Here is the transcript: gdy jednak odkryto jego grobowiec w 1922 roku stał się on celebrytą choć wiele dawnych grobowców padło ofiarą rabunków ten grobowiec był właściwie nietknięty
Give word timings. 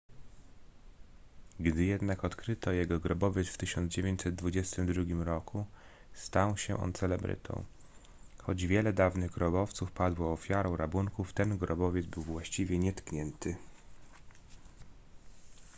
gdy 1.59 1.85
jednak 1.85 2.23
odkryto 2.25 2.71
jego 2.71 2.99
grobowiec 2.99 3.47
w 3.47 3.57
1922 3.57 5.23
roku 5.23 5.65
stał 6.13 6.57
się 6.57 6.77
on 6.77 6.93
celebrytą 6.93 7.63
choć 8.37 8.63
wiele 8.65 8.93
dawnych 8.93 9.31
grobowców 9.31 9.91
padło 9.91 10.33
ofiarą 10.33 10.77
rabunków 10.77 11.33
ten 11.33 11.57
grobowiec 11.57 12.05
był 12.05 12.23
właściwie 12.23 12.77
nietknięty 12.79 13.55